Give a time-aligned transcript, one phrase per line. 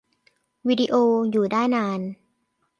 [0.67, 0.95] วีดิโอ
[1.31, 2.01] อยู่ได้นาน